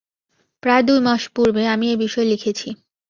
[0.63, 2.67] প্রায় দু-মাস পূর্বে আমি এ-বিষয়ে লিখেছি।